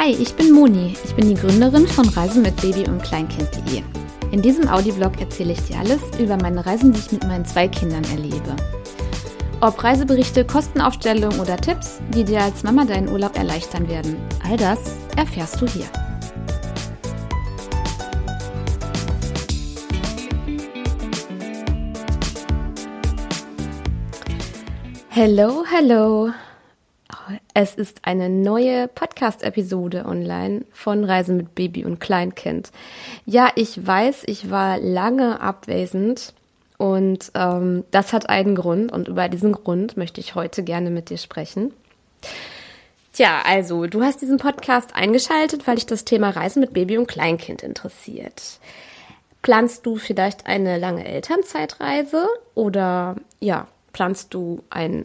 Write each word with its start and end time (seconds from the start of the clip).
Hi, 0.00 0.10
ich 0.12 0.32
bin 0.34 0.52
Moni. 0.52 0.94
Ich 1.02 1.12
bin 1.16 1.28
die 1.28 1.34
Gründerin 1.34 1.88
von 1.88 2.08
Reisen 2.10 2.42
mit 2.42 2.54
Baby 2.62 2.88
und 2.88 3.02
Kleinkind.de. 3.02 3.82
In 4.30 4.40
diesem 4.40 4.68
Audioblog 4.68 5.20
erzähle 5.20 5.54
ich 5.54 5.60
dir 5.62 5.80
alles 5.80 5.98
über 6.20 6.36
meine 6.36 6.64
Reisen, 6.64 6.92
die 6.92 7.00
ich 7.00 7.10
mit 7.10 7.24
meinen 7.24 7.44
zwei 7.44 7.66
Kindern 7.66 8.04
erlebe. 8.04 8.54
Ob 9.60 9.82
Reiseberichte, 9.82 10.44
Kostenaufstellungen 10.44 11.40
oder 11.40 11.56
Tipps, 11.56 11.98
die 12.14 12.22
dir 12.22 12.42
als 12.42 12.62
Mama 12.62 12.84
deinen 12.84 13.08
Urlaub 13.08 13.36
erleichtern 13.36 13.88
werden, 13.88 14.16
all 14.48 14.56
das 14.56 14.78
erfährst 15.16 15.60
du 15.60 15.66
hier. 15.66 15.86
Hello, 25.08 25.64
hello. 25.68 26.30
Es 27.54 27.74
ist 27.74 28.00
eine 28.02 28.28
neue 28.28 28.88
Podcast-Episode 28.88 30.04
online 30.06 30.64
von 30.72 31.04
Reisen 31.04 31.36
mit 31.36 31.54
Baby 31.54 31.84
und 31.84 32.00
Kleinkind. 32.00 32.70
Ja, 33.26 33.50
ich 33.54 33.86
weiß, 33.86 34.22
ich 34.26 34.50
war 34.50 34.78
lange 34.78 35.40
abwesend 35.40 36.34
und 36.78 37.32
ähm, 37.34 37.84
das 37.90 38.12
hat 38.12 38.28
einen 38.28 38.54
Grund 38.54 38.92
und 38.92 39.08
über 39.08 39.28
diesen 39.28 39.52
Grund 39.52 39.96
möchte 39.96 40.20
ich 40.20 40.34
heute 40.34 40.62
gerne 40.62 40.90
mit 40.90 41.10
dir 41.10 41.18
sprechen. 41.18 41.72
Tja, 43.12 43.42
also 43.44 43.86
du 43.86 44.02
hast 44.02 44.22
diesen 44.22 44.38
Podcast 44.38 44.94
eingeschaltet, 44.94 45.66
weil 45.66 45.74
dich 45.74 45.86
das 45.86 46.04
Thema 46.04 46.30
Reisen 46.30 46.60
mit 46.60 46.72
Baby 46.72 46.98
und 46.98 47.08
Kleinkind 47.08 47.64
interessiert. 47.64 48.60
Planst 49.42 49.84
du 49.86 49.96
vielleicht 49.96 50.46
eine 50.46 50.78
lange 50.78 51.04
Elternzeitreise 51.04 52.28
oder 52.54 53.16
ja, 53.40 53.66
planst 53.92 54.34
du 54.34 54.62
ein 54.70 55.04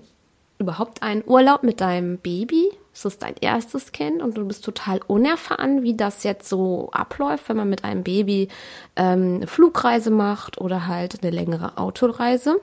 überhaupt 0.64 1.04
einen 1.04 1.24
Urlaub 1.26 1.64
mit 1.64 1.82
deinem 1.82 2.18
Baby. 2.18 2.70
Es 2.94 3.06
ist 3.06 3.24
dein 3.24 3.36
erstes 3.42 3.92
Kind 3.92 4.22
und 4.22 4.38
du 4.38 4.46
bist 4.46 4.64
total 4.64 5.00
unerfahren, 5.08 5.84
wie 5.84 5.96
das 5.96 6.24
jetzt 6.24 6.48
so 6.48 6.90
abläuft, 6.92 7.50
wenn 7.50 7.58
man 7.58 7.70
mit 7.70 7.84
einem 7.84 8.04
Baby 8.04 8.50
ähm, 8.96 9.36
eine 9.38 9.48
Flugreise 9.48 10.12
macht 10.12 10.60
oder 10.60 10.88
halt 10.88 11.24
eine 11.24 11.32
längere 11.32 11.78
Autoreise. 11.78 12.60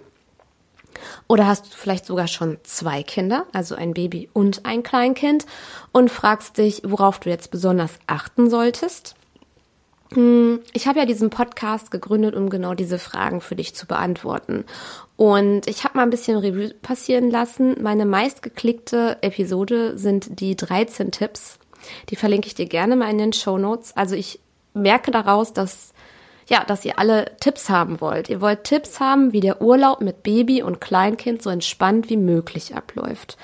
Oder 1.28 1.46
hast 1.46 1.66
du 1.66 1.76
vielleicht 1.76 2.06
sogar 2.06 2.26
schon 2.26 2.58
zwei 2.64 3.02
Kinder, 3.02 3.46
also 3.52 3.74
ein 3.74 3.94
Baby 3.94 4.28
und 4.32 4.66
ein 4.66 4.82
Kleinkind, 4.82 5.46
und 5.92 6.10
fragst 6.10 6.58
dich, 6.58 6.82
worauf 6.84 7.20
du 7.20 7.30
jetzt 7.30 7.50
besonders 7.50 7.98
achten 8.06 8.50
solltest? 8.50 9.14
Hm, 10.14 10.60
ich 10.72 10.88
habe 10.88 10.98
ja 10.98 11.04
diesen 11.04 11.30
Podcast 11.30 11.90
gegründet, 11.90 12.34
um 12.34 12.50
genau 12.50 12.74
diese 12.74 12.98
Fragen 12.98 13.40
für 13.40 13.54
dich 13.54 13.74
zu 13.74 13.86
beantworten. 13.86 14.64
Und 15.16 15.68
ich 15.68 15.84
habe 15.84 15.98
mal 15.98 16.02
ein 16.02 16.10
bisschen 16.10 16.38
Revue 16.38 16.74
passieren 16.82 17.30
lassen. 17.30 17.76
Meine 17.80 18.06
meistgeklickte 18.06 19.18
Episode 19.20 19.96
sind 19.98 20.40
die 20.40 20.56
13 20.56 21.12
Tipps. 21.12 21.58
Die 22.08 22.16
verlinke 22.16 22.48
ich 22.48 22.54
dir 22.54 22.66
gerne 22.66 22.96
mal 22.96 23.10
in 23.10 23.18
den 23.18 23.32
Show 23.32 23.56
Notes. 23.56 23.96
Also 23.96 24.16
ich 24.16 24.40
merke 24.74 25.10
daraus, 25.10 25.52
dass 25.52 25.92
ja, 26.50 26.64
dass 26.64 26.84
ihr 26.84 26.98
alle 26.98 27.36
Tipps 27.38 27.70
haben 27.70 28.00
wollt. 28.00 28.28
Ihr 28.28 28.40
wollt 28.40 28.64
Tipps 28.64 28.98
haben, 28.98 29.32
wie 29.32 29.38
der 29.38 29.62
Urlaub 29.62 30.00
mit 30.00 30.24
Baby 30.24 30.64
und 30.64 30.80
Kleinkind 30.80 31.42
so 31.42 31.48
entspannt 31.48 32.10
wie 32.10 32.16
möglich 32.16 32.74
abläuft. 32.74 33.38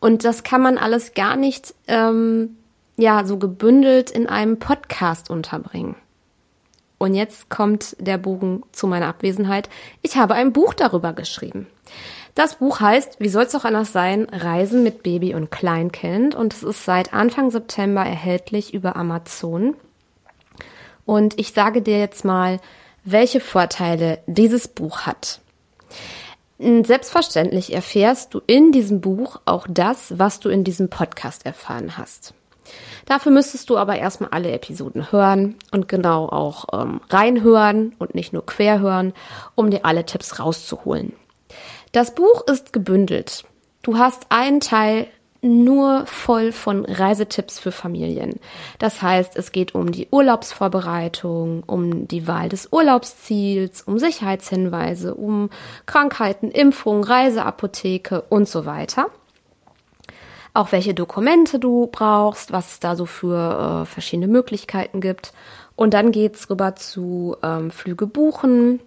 Und 0.00 0.24
das 0.24 0.42
kann 0.42 0.60
man 0.60 0.76
alles 0.76 1.14
gar 1.14 1.36
nicht 1.36 1.72
ähm, 1.86 2.56
ja 2.96 3.24
so 3.24 3.38
gebündelt 3.38 4.10
in 4.10 4.26
einem 4.26 4.58
Podcast 4.58 5.30
unterbringen. 5.30 5.94
Und 6.98 7.14
jetzt 7.14 7.48
kommt 7.48 7.96
der 8.00 8.18
Bogen 8.18 8.64
zu 8.72 8.86
meiner 8.86 9.06
Abwesenheit. 9.06 9.70
Ich 10.02 10.16
habe 10.16 10.34
ein 10.34 10.52
Buch 10.52 10.74
darüber 10.74 11.12
geschrieben. 11.12 11.68
Das 12.34 12.56
Buch 12.56 12.80
heißt, 12.80 13.16
wie 13.20 13.28
soll 13.28 13.44
es 13.44 13.54
auch 13.54 13.64
anders 13.64 13.92
sein, 13.92 14.26
Reisen 14.30 14.82
mit 14.82 15.02
Baby 15.02 15.34
und 15.34 15.50
Kleinkind. 15.50 16.34
Und 16.34 16.52
es 16.52 16.62
ist 16.62 16.84
seit 16.84 17.14
Anfang 17.14 17.50
September 17.50 18.02
erhältlich 18.02 18.74
über 18.74 18.96
Amazon. 18.96 19.74
Und 21.04 21.38
ich 21.38 21.52
sage 21.52 21.82
dir 21.82 21.98
jetzt 21.98 22.24
mal, 22.24 22.60
welche 23.04 23.40
Vorteile 23.40 24.18
dieses 24.26 24.68
Buch 24.68 25.00
hat. 25.00 25.40
Selbstverständlich 26.58 27.72
erfährst 27.72 28.34
du 28.34 28.40
in 28.46 28.72
diesem 28.72 29.00
Buch 29.00 29.40
auch 29.44 29.66
das, 29.70 30.18
was 30.18 30.40
du 30.40 30.48
in 30.48 30.64
diesem 30.64 30.90
Podcast 30.90 31.46
erfahren 31.46 31.96
hast. 31.96 32.34
Dafür 33.06 33.32
müsstest 33.32 33.70
du 33.70 33.78
aber 33.78 33.96
erstmal 33.96 34.30
alle 34.30 34.52
Episoden 34.52 35.12
hören 35.12 35.56
und 35.70 35.88
genau 35.88 36.28
auch 36.28 36.66
ähm, 36.72 37.00
reinhören 37.10 37.94
und 37.98 38.14
nicht 38.14 38.32
nur 38.32 38.44
quer 38.44 38.80
hören, 38.80 39.12
um 39.54 39.70
dir 39.70 39.84
alle 39.84 40.04
Tipps 40.04 40.38
rauszuholen. 40.38 41.12
Das 41.92 42.14
Buch 42.14 42.46
ist 42.46 42.72
gebündelt. 42.72 43.44
Du 43.82 43.96
hast 43.96 44.26
einen 44.30 44.60
Teil 44.60 45.06
nur 45.40 46.04
voll 46.06 46.52
von 46.52 46.84
Reisetipps 46.84 47.58
für 47.60 47.70
Familien. 47.70 48.40
Das 48.78 49.02
heißt, 49.02 49.36
es 49.36 49.52
geht 49.52 49.74
um 49.74 49.92
die 49.92 50.08
Urlaubsvorbereitung, 50.10 51.62
um 51.64 52.08
die 52.08 52.26
Wahl 52.26 52.48
des 52.48 52.72
Urlaubsziels, 52.72 53.82
um 53.82 53.98
Sicherheitshinweise, 53.98 55.14
um 55.14 55.50
Krankheiten, 55.86 56.50
Impfung, 56.50 57.04
Reiseapotheke 57.04 58.22
und 58.22 58.48
so 58.48 58.66
weiter 58.66 59.06
auch 60.58 60.72
welche 60.72 60.92
Dokumente 60.92 61.60
du 61.60 61.86
brauchst, 61.86 62.50
was 62.50 62.72
es 62.72 62.80
da 62.80 62.96
so 62.96 63.06
für 63.06 63.82
äh, 63.82 63.86
verschiedene 63.86 64.26
Möglichkeiten 64.26 65.00
gibt. 65.00 65.32
Und 65.76 65.94
dann 65.94 66.10
geht's 66.10 66.50
rüber 66.50 66.74
zu 66.74 67.36
ähm, 67.44 67.70
Flüge 67.70 68.08
buchen 68.08 68.80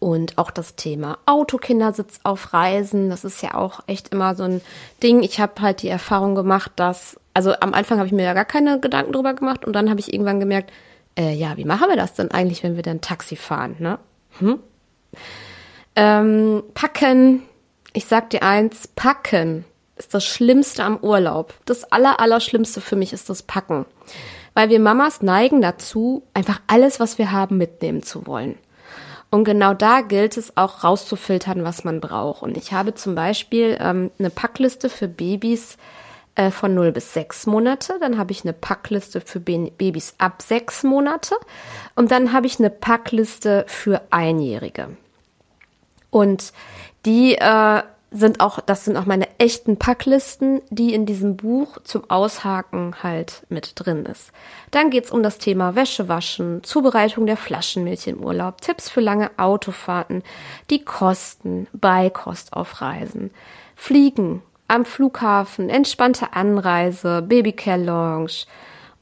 und 0.00 0.38
auch 0.38 0.50
das 0.50 0.74
Thema 0.74 1.18
Autokindersitz 1.24 2.18
auf 2.24 2.52
Reisen. 2.52 3.10
Das 3.10 3.24
ist 3.24 3.42
ja 3.42 3.54
auch 3.54 3.84
echt 3.86 4.08
immer 4.08 4.34
so 4.34 4.42
ein 4.42 4.60
Ding. 5.04 5.22
Ich 5.22 5.38
habe 5.38 5.62
halt 5.62 5.82
die 5.82 5.88
Erfahrung 5.88 6.34
gemacht, 6.34 6.72
dass, 6.74 7.20
also 7.32 7.52
am 7.60 7.72
Anfang 7.72 7.98
habe 7.98 8.08
ich 8.08 8.12
mir 8.12 8.24
ja 8.24 8.34
gar 8.34 8.44
keine 8.44 8.80
Gedanken 8.80 9.12
drüber 9.12 9.34
gemacht 9.34 9.64
und 9.64 9.72
dann 9.72 9.88
habe 9.88 10.00
ich 10.00 10.12
irgendwann 10.12 10.40
gemerkt, 10.40 10.72
äh, 11.16 11.32
ja, 11.32 11.56
wie 11.58 11.64
machen 11.64 11.88
wir 11.88 11.96
das 11.96 12.14
denn 12.14 12.32
eigentlich, 12.32 12.64
wenn 12.64 12.74
wir 12.74 12.82
dann 12.82 13.00
Taxi 13.00 13.36
fahren, 13.36 13.76
ne? 13.78 14.00
Hm? 14.40 14.58
Ähm, 15.94 16.64
packen. 16.74 17.42
Ich 17.92 18.06
sag 18.06 18.30
dir 18.30 18.42
eins, 18.42 18.88
packen 18.88 19.64
ist 20.00 20.14
das 20.14 20.24
Schlimmste 20.24 20.82
am 20.82 20.96
Urlaub. 20.96 21.54
Das 21.66 21.84
Allerallerschlimmste 21.92 22.80
für 22.80 22.96
mich 22.96 23.12
ist 23.12 23.28
das 23.28 23.42
Packen. 23.42 23.84
Weil 24.54 24.70
wir 24.70 24.80
Mamas 24.80 25.22
neigen 25.22 25.60
dazu, 25.60 26.22
einfach 26.34 26.60
alles, 26.66 26.98
was 26.98 27.18
wir 27.18 27.30
haben, 27.30 27.58
mitnehmen 27.58 28.02
zu 28.02 28.26
wollen. 28.26 28.58
Und 29.30 29.44
genau 29.44 29.74
da 29.74 30.00
gilt 30.00 30.36
es 30.36 30.56
auch 30.56 30.82
rauszufiltern, 30.82 31.62
was 31.62 31.84
man 31.84 32.00
braucht. 32.00 32.42
Und 32.42 32.56
ich 32.56 32.72
habe 32.72 32.94
zum 32.94 33.14
Beispiel 33.14 33.76
ähm, 33.78 34.10
eine 34.18 34.30
Packliste 34.30 34.88
für 34.88 35.06
Babys 35.06 35.76
äh, 36.34 36.50
von 36.50 36.74
0 36.74 36.92
bis 36.92 37.12
6 37.12 37.46
Monate. 37.46 37.94
Dann 38.00 38.18
habe 38.18 38.32
ich 38.32 38.42
eine 38.42 38.54
Packliste 38.54 39.20
für 39.20 39.38
Babys 39.38 40.14
ab 40.18 40.42
6 40.42 40.82
Monate. 40.82 41.36
Und 41.94 42.10
dann 42.10 42.32
habe 42.32 42.46
ich 42.46 42.58
eine 42.58 42.70
Packliste 42.70 43.64
für 43.68 44.00
Einjährige. 44.10 44.96
Und 46.10 46.52
die 47.04 47.36
äh, 47.36 47.82
sind 48.10 48.40
auch, 48.40 48.60
das 48.60 48.84
sind 48.84 48.96
auch 48.96 49.06
meine 49.06 49.28
echten 49.38 49.76
Packlisten, 49.76 50.60
die 50.70 50.94
in 50.94 51.06
diesem 51.06 51.36
Buch 51.36 51.78
zum 51.84 52.10
Aushaken 52.10 52.96
halt 53.02 53.46
mit 53.48 53.72
drin 53.76 54.04
ist. 54.04 54.32
Dann 54.72 54.90
geht's 54.90 55.12
um 55.12 55.22
das 55.22 55.38
Thema 55.38 55.76
Wäsche 55.76 56.08
waschen, 56.08 56.64
Zubereitung 56.64 57.26
der 57.26 57.36
Flaschenmilch 57.36 58.08
im 58.08 58.22
Urlaub, 58.22 58.60
Tipps 58.60 58.88
für 58.88 59.00
lange 59.00 59.30
Autofahrten, 59.36 60.22
die 60.70 60.84
Kosten, 60.84 61.68
Beikost 61.72 62.52
auf 62.52 62.80
Reisen, 62.80 63.30
Fliegen 63.76 64.42
am 64.66 64.84
Flughafen, 64.84 65.68
entspannte 65.68 66.32
Anreise, 66.32 67.22
Babycare 67.22 67.82
Lounge 67.82 68.44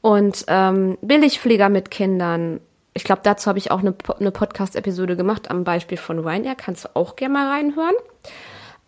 und 0.01 0.45
ähm, 0.47 0.97
Billigflieger 1.01 1.69
mit 1.69 1.91
Kindern. 1.91 2.59
Ich 2.93 3.03
glaube, 3.03 3.21
dazu 3.23 3.47
habe 3.47 3.59
ich 3.59 3.71
auch 3.71 3.79
eine, 3.79 3.95
eine 4.19 4.31
Podcast-Episode 4.31 5.15
gemacht 5.15 5.49
am 5.49 5.63
Beispiel 5.63 5.97
von 5.97 6.19
Ryanair. 6.19 6.55
Kannst 6.55 6.85
du 6.85 6.89
auch 6.95 7.15
gerne 7.15 7.33
mal 7.33 7.49
reinhören. 7.49 7.95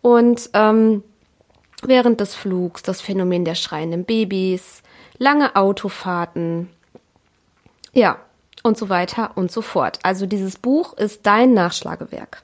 Und 0.01 0.49
ähm, 0.53 1.03
während 1.83 2.19
des 2.19 2.35
Flugs 2.35 2.83
das 2.83 3.01
Phänomen 3.01 3.45
der 3.45 3.55
schreienden 3.55 4.05
Babys, 4.05 4.81
lange 5.17 5.55
Autofahrten, 5.55 6.69
ja, 7.93 8.17
und 8.63 8.77
so 8.77 8.89
weiter 8.89 9.31
und 9.35 9.51
so 9.51 9.61
fort. 9.61 9.99
Also 10.03 10.25
dieses 10.25 10.57
Buch 10.57 10.93
ist 10.93 11.25
dein 11.25 11.53
Nachschlagewerk. 11.53 12.43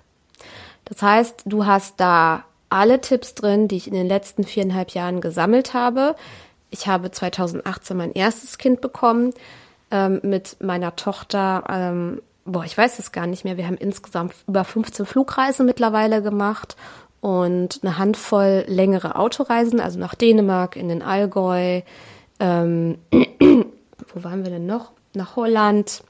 Das 0.86 1.02
heißt, 1.02 1.44
du 1.46 1.66
hast 1.66 2.00
da 2.00 2.44
alle 2.70 3.02
Tipps 3.02 3.36
drin, 3.36 3.68
die 3.68 3.78
ich 3.78 3.88
in 3.88 3.94
den 3.94 4.08
letzten 4.08 4.44
viereinhalb 4.44 4.92
Jahren 4.92 5.22
gesammelt 5.22 5.74
habe. 5.74 6.16
Ich 6.70 6.88
habe 6.88 7.12
2018 7.12 7.96
mein 7.96 8.14
erstes 8.14 8.58
Kind 8.58 8.82
bekommen 8.82 9.34
ähm, 9.92 10.20
mit 10.24 10.58
meiner 10.62 10.96
Tochter. 10.96 11.64
Ähm, 11.70 12.22
boah, 12.46 12.66
ich 12.66 12.78
weiß 12.78 13.00
es 13.00 13.12
gar 13.12 13.28
nicht 13.28 13.44
mehr. 13.44 13.58
Wir 13.58 13.68
haben 13.68 13.78
insgesamt 13.78 14.34
über 14.48 14.64
15 14.64 15.06
Flugreisen 15.06 15.66
mittlerweile 15.66 16.22
gemacht 16.22 16.76
und 17.22 17.80
eine 17.82 17.98
Handvoll 17.98 18.66
längere 18.68 19.16
Autoreisen, 19.16 19.80
also 19.80 20.00
nach 20.00 20.16
Dänemark, 20.16 20.76
in 20.76 20.88
den 20.88 21.02
Allgäu, 21.02 21.82
ähm, 22.40 22.98
wo 23.12 24.24
waren 24.24 24.44
wir 24.44 24.52
denn 24.52 24.66
noch? 24.66 24.92
Nach 25.14 25.36
Holland, 25.36 26.04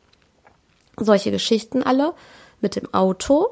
solche 0.97 1.31
Geschichten 1.31 1.83
alle 1.83 2.13
mit 2.59 2.75
dem 2.75 2.93
Auto. 2.93 3.47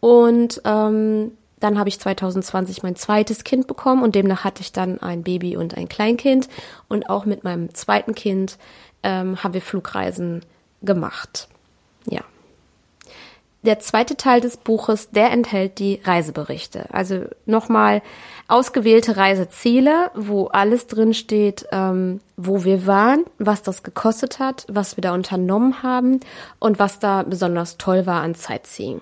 Und 0.00 0.60
ähm, 0.64 1.32
Dann 1.62 1.78
habe 1.78 1.88
ich 1.88 2.00
2020 2.00 2.82
mein 2.82 2.96
zweites 2.96 3.44
Kind 3.44 3.68
bekommen 3.68 4.02
und 4.02 4.16
demnach 4.16 4.42
hatte 4.42 4.62
ich 4.62 4.72
dann 4.72 5.00
ein 5.00 5.22
Baby 5.22 5.56
und 5.56 5.76
ein 5.76 5.88
Kleinkind. 5.88 6.48
Und 6.88 7.08
auch 7.08 7.24
mit 7.24 7.44
meinem 7.44 7.72
zweiten 7.72 8.16
Kind 8.16 8.58
ähm, 9.04 9.42
haben 9.44 9.54
wir 9.54 9.62
Flugreisen 9.62 10.44
gemacht. 10.82 11.48
Ja. 12.06 12.22
Der 13.62 13.78
zweite 13.78 14.16
Teil 14.16 14.40
des 14.40 14.56
Buches, 14.56 15.10
der 15.10 15.30
enthält 15.30 15.78
die 15.78 16.00
Reiseberichte. 16.02 16.86
Also 16.92 17.26
nochmal 17.46 18.02
ausgewählte 18.48 19.16
Reiseziele, 19.16 20.10
wo 20.14 20.46
alles 20.46 20.88
drin 20.88 21.14
steht, 21.14 21.66
ähm, 21.70 22.20
wo 22.36 22.64
wir 22.64 22.86
waren, 22.86 23.24
was 23.38 23.62
das 23.62 23.84
gekostet 23.84 24.40
hat, 24.40 24.66
was 24.68 24.96
wir 24.96 25.02
da 25.02 25.14
unternommen 25.14 25.82
haben 25.84 26.20
und 26.58 26.80
was 26.80 26.98
da 26.98 27.22
besonders 27.22 27.78
toll 27.78 28.04
war 28.04 28.22
an 28.22 28.34
Sightseeing. 28.34 29.00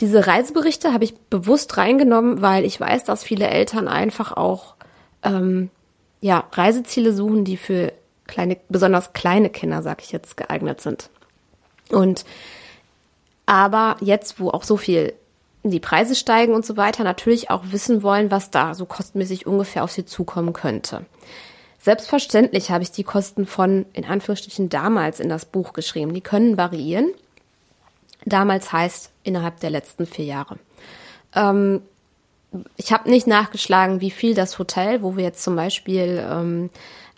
Diese 0.00 0.26
Reiseberichte 0.26 0.92
habe 0.92 1.04
ich 1.04 1.16
bewusst 1.16 1.78
reingenommen, 1.78 2.42
weil 2.42 2.64
ich 2.64 2.78
weiß, 2.78 3.04
dass 3.04 3.24
viele 3.24 3.48
Eltern 3.48 3.88
einfach 3.88 4.32
auch 4.32 4.74
ähm, 5.22 5.70
ja 6.20 6.44
Reiseziele 6.52 7.14
suchen, 7.14 7.44
die 7.44 7.56
für 7.56 7.92
kleine, 8.26 8.58
besonders 8.68 9.14
kleine 9.14 9.48
Kinder, 9.48 9.82
sag 9.82 10.02
ich 10.02 10.12
jetzt, 10.12 10.36
geeignet 10.36 10.80
sind. 10.80 11.10
Und 11.90 12.24
aber 13.50 13.96
jetzt, 14.00 14.38
wo 14.38 14.50
auch 14.50 14.62
so 14.62 14.76
viel 14.76 15.12
die 15.64 15.80
Preise 15.80 16.14
steigen 16.14 16.54
und 16.54 16.64
so 16.64 16.76
weiter, 16.76 17.02
natürlich 17.02 17.50
auch 17.50 17.64
wissen 17.64 18.04
wollen, 18.04 18.30
was 18.30 18.52
da 18.52 18.74
so 18.74 18.86
kostenmäßig 18.86 19.44
ungefähr 19.44 19.82
auf 19.82 19.90
sie 19.90 20.04
zukommen 20.04 20.52
könnte. 20.52 21.04
Selbstverständlich 21.80 22.70
habe 22.70 22.84
ich 22.84 22.92
die 22.92 23.02
Kosten 23.02 23.46
von, 23.46 23.86
in 23.92 24.04
Anführungsstrichen, 24.04 24.68
damals 24.68 25.18
in 25.18 25.28
das 25.28 25.46
Buch 25.46 25.72
geschrieben. 25.72 26.14
Die 26.14 26.20
können 26.20 26.58
variieren. 26.58 27.10
Damals 28.24 28.72
heißt 28.72 29.10
innerhalb 29.24 29.58
der 29.58 29.70
letzten 29.70 30.06
vier 30.06 30.26
Jahre. 30.26 30.56
Ähm, 31.34 31.82
ich 32.76 32.92
habe 32.92 33.10
nicht 33.10 33.26
nachgeschlagen, 33.26 34.00
wie 34.00 34.12
viel 34.12 34.34
das 34.34 34.60
Hotel, 34.60 35.02
wo 35.02 35.16
wir 35.16 35.24
jetzt 35.24 35.42
zum 35.42 35.56
Beispiel 35.56 36.24
ähm, 36.24 36.70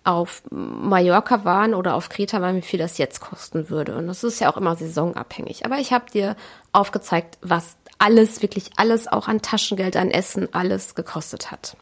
auf 0.05 0.43
Mallorca 0.51 1.45
waren 1.45 1.75
oder 1.75 1.95
auf 1.95 2.09
Kreta 2.09 2.41
waren, 2.41 2.57
wie 2.57 2.63
viel 2.63 2.79
das 2.79 2.99
jetzt 2.99 3.21
kosten 3.21 3.71
würde. 3.71 3.97
Und 3.97 4.09
das 4.09 4.25
ist 4.25 4.41
ja 4.41 4.53
auch 4.53 4.57
immer 4.57 4.75
saisonabhängig. 4.75 5.65
Aber 5.65 5.79
ich 5.79 5.93
habe 5.93 6.11
dir 6.11 6.37
aufgezeigt, 6.73 7.39
was 7.41 7.77
alles, 7.99 8.43
wirklich 8.43 8.71
alles, 8.77 9.07
auch 9.07 9.29
an 9.29 9.43
Taschengeld, 9.43 9.97
an 9.97 10.11
Essen, 10.11 10.49
alles 10.53 10.95
gekostet 10.95 11.53
hat. 11.53 11.77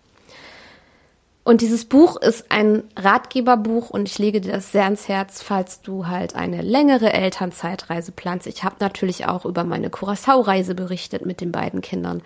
Und 1.42 1.62
dieses 1.62 1.86
Buch 1.86 2.16
ist 2.16 2.52
ein 2.52 2.82
Ratgeberbuch 2.96 3.88
und 3.88 4.06
ich 4.06 4.18
lege 4.18 4.42
dir 4.42 4.52
das 4.52 4.72
sehr 4.72 4.84
ans 4.84 5.08
Herz, 5.08 5.42
falls 5.42 5.80
du 5.80 6.06
halt 6.06 6.36
eine 6.36 6.60
längere 6.60 7.14
Elternzeitreise 7.14 8.12
planst. 8.12 8.46
Ich 8.46 8.62
habe 8.62 8.76
natürlich 8.80 9.26
auch 9.26 9.46
über 9.46 9.64
meine 9.64 9.88
Curacao-Reise 9.88 10.74
berichtet 10.74 11.24
mit 11.24 11.40
den 11.40 11.50
beiden 11.50 11.80
Kindern. 11.80 12.22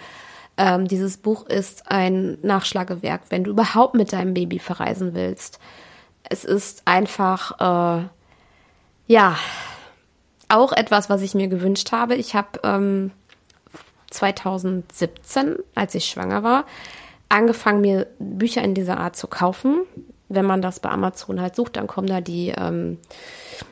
Ähm, 0.57 0.89
dieses 0.89 1.17
Buch 1.17 1.47
ist 1.47 1.91
ein 1.91 2.39
Nachschlagewerk, 2.43 3.23
wenn 3.31 3.45
du 3.45 3.53
überhaupt 3.53 3.95
mit 3.95 4.13
deinem 4.13 4.35
Baby 4.35 4.59
verreisen 4.59 5.15
willst 5.15 5.61
es 6.29 6.45
ist 6.45 6.83
einfach, 6.87 7.61
äh, 7.61 8.09
ja, 9.07 9.37
auch 10.49 10.73
etwas, 10.73 11.11
was 11.11 11.23
ich 11.23 11.35
mir 11.35 11.49
gewünscht 11.49 11.93
habe. 11.93 12.15
Ich 12.15 12.35
habe 12.35 12.61
ähm, 12.63 13.11
2017, 14.11 15.57
als 15.75 15.95
ich 15.95 16.07
schwanger 16.07 16.43
war, 16.43 16.65
angefangen, 17.29 17.81
mir 17.81 18.07
Bücher 18.19 18.63
in 18.63 18.75
dieser 18.75 18.99
Art 18.99 19.17
zu 19.17 19.27
kaufen. 19.27 19.81
Wenn 20.29 20.47
man 20.47 20.63
das 20.63 20.81
bei 20.81 20.91
Amazon 20.91 21.41
halt 21.41 21.57
sucht, 21.57 21.77
dann 21.77 21.87
kommen 21.87 22.07
da 22.07 22.21
die, 22.21 22.55
ähm, 22.57 22.99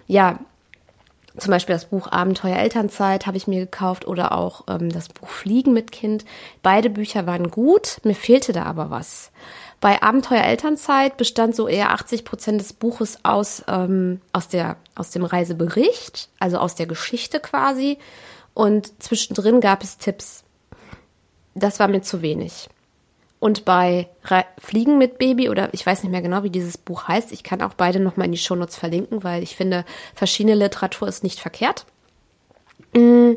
ja, 0.06 0.38
zum 1.38 1.50
Beispiel 1.50 1.74
das 1.74 1.86
Buch 1.86 2.12
Abenteuer 2.12 2.58
Elternzeit 2.58 3.26
habe 3.26 3.38
ich 3.38 3.46
mir 3.46 3.60
gekauft 3.60 4.06
oder 4.06 4.32
auch 4.32 4.64
ähm, 4.68 4.90
das 4.90 5.08
Buch 5.08 5.28
Fliegen 5.28 5.72
mit 5.72 5.90
Kind. 5.90 6.26
Beide 6.62 6.90
Bücher 6.90 7.26
waren 7.26 7.50
gut, 7.50 8.00
mir 8.04 8.14
fehlte 8.14 8.52
da 8.52 8.64
aber 8.64 8.90
was. 8.90 9.32
Bei 9.82 10.00
Abenteuer 10.00 10.44
Elternzeit 10.44 11.16
bestand 11.16 11.56
so 11.56 11.66
eher 11.66 11.90
80 11.90 12.24
Prozent 12.24 12.60
des 12.60 12.72
Buches 12.72 13.18
aus, 13.24 13.64
ähm, 13.66 14.20
aus, 14.32 14.46
der, 14.46 14.76
aus 14.94 15.10
dem 15.10 15.24
Reisebericht, 15.24 16.28
also 16.38 16.58
aus 16.58 16.76
der 16.76 16.86
Geschichte 16.86 17.40
quasi. 17.40 17.98
Und 18.54 19.02
zwischendrin 19.02 19.60
gab 19.60 19.82
es 19.82 19.98
Tipps. 19.98 20.44
Das 21.56 21.80
war 21.80 21.88
mir 21.88 22.00
zu 22.00 22.22
wenig. 22.22 22.68
Und 23.40 23.64
bei 23.64 24.08
Re 24.24 24.44
Fliegen 24.58 24.98
mit 24.98 25.18
Baby 25.18 25.48
oder 25.48 25.74
ich 25.74 25.84
weiß 25.84 26.04
nicht 26.04 26.12
mehr 26.12 26.22
genau, 26.22 26.44
wie 26.44 26.50
dieses 26.50 26.78
Buch 26.78 27.08
heißt, 27.08 27.32
ich 27.32 27.42
kann 27.42 27.60
auch 27.60 27.74
beide 27.74 27.98
nochmal 27.98 28.26
in 28.26 28.32
die 28.32 28.38
Shownotes 28.38 28.76
verlinken, 28.76 29.24
weil 29.24 29.42
ich 29.42 29.56
finde, 29.56 29.84
verschiedene 30.14 30.54
Literatur 30.54 31.08
ist 31.08 31.24
nicht 31.24 31.40
verkehrt. 31.40 31.86
Mm, 32.94 33.32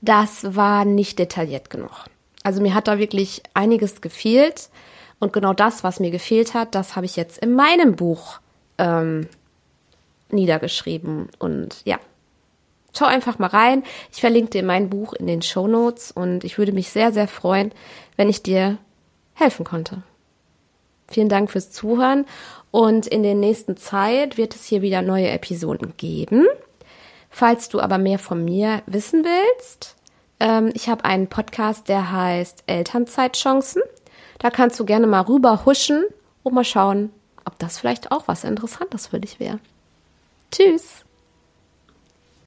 das 0.00 0.56
war 0.56 0.86
nicht 0.86 1.18
detailliert 1.18 1.68
genug. 1.68 2.06
Also 2.42 2.62
mir 2.62 2.72
hat 2.72 2.88
da 2.88 2.98
wirklich 2.98 3.42
einiges 3.52 4.00
gefehlt. 4.00 4.70
Und 5.18 5.32
genau 5.32 5.52
das, 5.52 5.82
was 5.82 6.00
mir 6.00 6.10
gefehlt 6.10 6.54
hat, 6.54 6.74
das 6.74 6.96
habe 6.96 7.06
ich 7.06 7.16
jetzt 7.16 7.38
in 7.38 7.54
meinem 7.54 7.96
Buch 7.96 8.40
ähm, 8.78 9.28
niedergeschrieben. 10.30 11.28
Und 11.38 11.80
ja, 11.84 11.98
schau 12.96 13.06
einfach 13.06 13.38
mal 13.38 13.48
rein. 13.48 13.82
Ich 14.12 14.20
verlinke 14.20 14.50
dir 14.50 14.62
mein 14.62 14.90
Buch 14.90 15.12
in 15.14 15.26
den 15.26 15.42
Show 15.42 15.66
Notes 15.66 16.10
und 16.10 16.44
ich 16.44 16.58
würde 16.58 16.72
mich 16.72 16.90
sehr, 16.90 17.12
sehr 17.12 17.28
freuen, 17.28 17.72
wenn 18.16 18.28
ich 18.28 18.42
dir 18.42 18.78
helfen 19.34 19.64
konnte. 19.64 20.02
Vielen 21.08 21.28
Dank 21.28 21.50
fürs 21.50 21.70
Zuhören 21.70 22.26
und 22.70 23.06
in 23.06 23.22
der 23.22 23.34
nächsten 23.34 23.76
Zeit 23.76 24.36
wird 24.36 24.54
es 24.54 24.64
hier 24.64 24.82
wieder 24.82 25.02
neue 25.02 25.28
Episoden 25.28 25.94
geben. 25.96 26.46
Falls 27.30 27.68
du 27.68 27.80
aber 27.80 27.98
mehr 27.98 28.18
von 28.18 28.44
mir 28.44 28.82
wissen 28.86 29.24
willst, 29.24 29.94
ähm, 30.40 30.70
ich 30.74 30.88
habe 30.88 31.04
einen 31.04 31.28
Podcast, 31.28 31.88
der 31.88 32.10
heißt 32.10 32.64
Elternzeitchancen. 32.66 33.82
Da 34.38 34.50
kannst 34.50 34.78
du 34.78 34.84
gerne 34.84 35.06
mal 35.06 35.22
rüber 35.22 35.64
huschen 35.64 36.04
und 36.42 36.54
mal 36.54 36.64
schauen, 36.64 37.10
ob 37.44 37.58
das 37.58 37.78
vielleicht 37.78 38.12
auch 38.12 38.28
was 38.28 38.44
Interessantes 38.44 39.06
für 39.06 39.20
dich 39.20 39.40
wäre. 39.40 39.58
Tschüss! 40.50 41.05